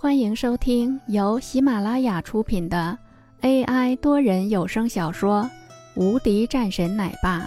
[0.00, 2.96] 欢迎收听由喜马拉雅出品的
[3.40, 5.42] AI 多人有声小说
[5.96, 7.40] 《无敌战神奶爸》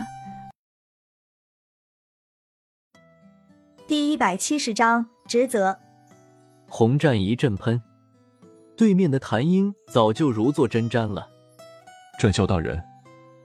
[3.87, 5.79] 第一百七十章职责。
[6.67, 7.81] 红战一阵喷，
[8.75, 11.25] 对面的谭英早就如坐针毡了。
[12.19, 12.83] 战校大人，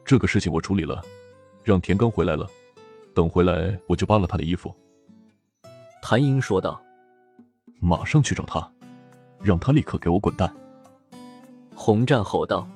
[0.05, 1.01] 这个事情我处理了，
[1.63, 2.45] 让田刚回来了，
[3.15, 4.75] 等回来我就扒了他的衣服。
[6.03, 6.83] 谭英说道
[7.79, 8.69] ：“马上去找他。”
[9.47, 10.53] 让他立刻给我滚蛋！
[11.73, 12.69] 洪战吼道。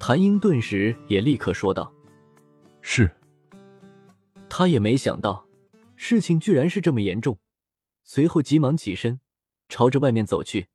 [0.00, 1.92] 谭英顿时也立刻说道
[2.82, 3.08] ：“是。”
[4.50, 5.46] 他也没想到
[5.94, 7.38] 事情居然是这么严重，
[8.02, 9.20] 随后急忙起身，
[9.68, 10.66] 朝着外面走去。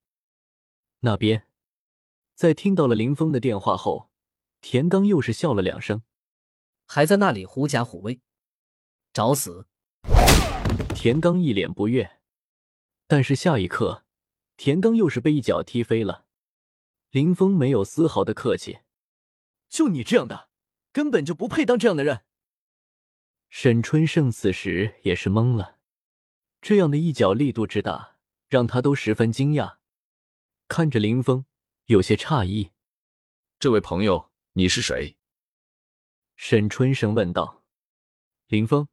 [1.02, 1.48] 那边，
[2.34, 4.10] 在听到了林峰的电话后，
[4.62, 6.04] 田刚又是笑了两声，
[6.86, 8.22] 还在那里狐假虎威，
[9.12, 9.68] 找死！
[10.96, 12.10] 田刚一脸不悦，
[13.06, 14.03] 但是下一刻。
[14.56, 16.26] 田刚又是被一脚踢飞了，
[17.10, 18.80] 林峰没有丝毫的客气，
[19.68, 20.50] 就你这样的，
[20.92, 22.24] 根本就不配当这样的人。
[23.50, 25.80] 沈春盛此时也是懵了，
[26.62, 29.78] 这样的一脚力度之大，让他都十分惊讶，
[30.68, 31.46] 看着林峰，
[31.86, 32.72] 有些诧异
[33.60, 35.18] ：“这位朋友，你是谁？”
[36.36, 37.64] 沈春生问道。
[38.48, 38.88] 林峰。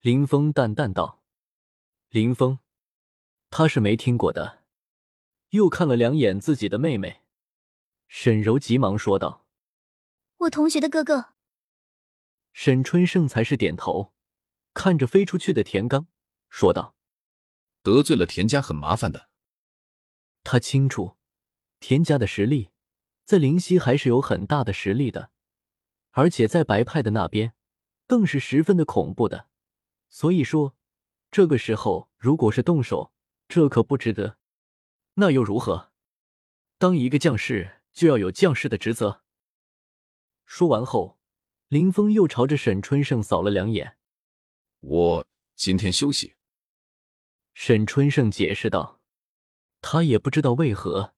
[0.00, 1.22] 林峰淡淡道
[2.10, 2.58] ：“林峰。”
[3.56, 4.64] 他是没听过的，
[5.50, 7.22] 又看了两眼自己的妹妹，
[8.08, 9.46] 沈柔急忙说道
[10.38, 11.34] ：“我同学的哥哥。”
[12.52, 14.12] 沈春盛才是点头，
[14.72, 16.08] 看着飞出去的田刚，
[16.48, 16.96] 说道
[17.84, 19.28] ：“得罪了田家很麻烦的。”
[20.42, 21.16] 他清楚，
[21.78, 22.70] 田家的实力
[23.24, 25.30] 在灵溪还是有很大的实力的，
[26.10, 27.54] 而且在白派的那边
[28.08, 29.46] 更是十分的恐怖的，
[30.08, 30.74] 所以说，
[31.30, 33.13] 这个时候如果是动手。
[33.48, 34.38] 这可不值得，
[35.14, 35.92] 那又如何？
[36.78, 39.22] 当一个将士就要有将士的职责。
[40.44, 41.18] 说完后，
[41.68, 43.96] 林峰又朝着沈春盛扫了两眼。
[44.80, 46.34] 我今天休息。
[47.54, 49.00] 沈春盛解释道。
[49.80, 51.14] 他也不知道为何，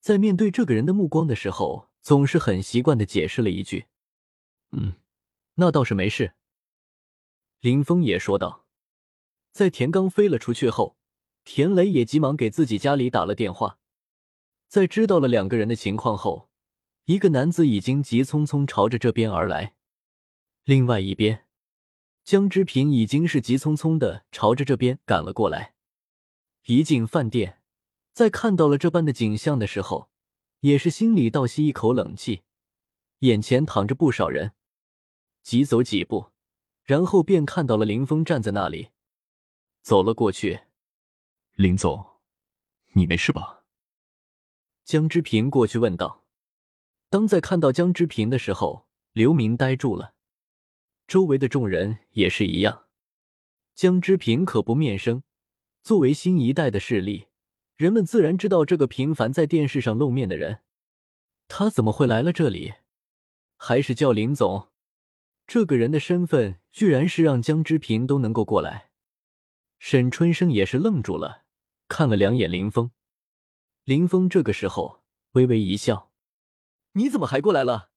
[0.00, 3.86] 在面对这个人的目光的时候，总是很习惯的解释了一句
[4.72, 4.94] ：“嗯，
[5.54, 6.34] 那倒是没事。”
[7.60, 8.66] 林峰也说道。
[9.52, 10.98] 在田刚飞了出去后。
[11.44, 13.78] 田雷也急忙给自己家里打了电话，
[14.68, 16.48] 在知道了两个人的情况后，
[17.04, 19.74] 一个男子已经急匆匆朝着这边而来，
[20.64, 21.46] 另外一边，
[22.24, 25.74] 江之平已经是急匆匆的朝着这边赶了过来。
[26.66, 27.60] 一进饭店，
[28.12, 30.08] 在看到了这般的景象的时候，
[30.60, 32.42] 也是心里倒吸一口冷气，
[33.18, 34.52] 眼前躺着不少人，
[35.42, 36.30] 急走几步，
[36.84, 38.90] 然后便看到了林峰站在那里，
[39.82, 40.60] 走了过去。
[41.54, 42.02] 林总，
[42.94, 43.64] 你没事吧？
[44.84, 46.24] 江之平过去问道。
[47.10, 50.14] 当在看到江之平的时候，刘明呆住了，
[51.06, 52.86] 周围的众人也是一样。
[53.74, 55.24] 江之平可不面生，
[55.82, 57.26] 作为新一代的势力，
[57.76, 60.60] 人们自然知道这个频繁在电视上露面的人，
[61.48, 62.72] 他怎么会来了这里？
[63.58, 64.70] 还是叫林总？
[65.46, 68.88] 这个人的身份居然是让江之平都能够过来。
[69.78, 71.41] 沈春生也是愣住了。
[71.92, 72.90] 看了两眼林峰，
[73.84, 76.10] 林峰这个时候微微一笑
[76.96, 77.90] ：“你怎么还过来了？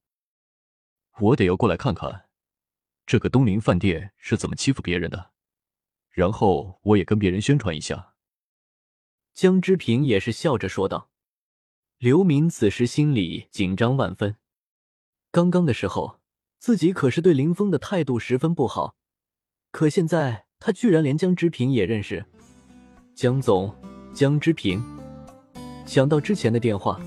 [1.20, 2.28] 我得要过来看看，
[3.06, 5.32] 这个东林饭店是怎么欺负别人的，
[6.10, 8.16] 然后我也跟别人宣传一下。”
[9.34, 11.10] 江之平也是笑着说道。
[11.98, 14.36] 刘明此时心里紧张万分，
[15.32, 16.20] 刚刚的时候
[16.60, 18.98] 自己可是对林峰的态度十分不好，
[19.72, 22.26] 可现在他居然连江之平也认识。
[23.16, 23.74] 江总，
[24.14, 24.84] 江之平。
[25.86, 27.00] 想到之前的电话，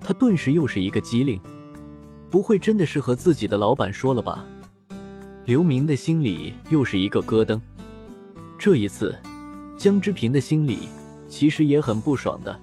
[0.00, 1.40] 他顿时又是一个机灵，
[2.30, 4.46] 不会真的是和自己的老板说了吧？
[5.46, 7.60] 刘明的心里又是一个咯噔。
[8.56, 9.18] 这一次，
[9.76, 10.88] 江之平的心里
[11.26, 12.56] 其实也很不爽的。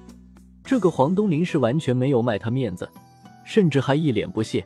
[0.64, 2.90] 这个黄东林是完全没有卖他面子，
[3.44, 4.66] 甚至还一脸不屑。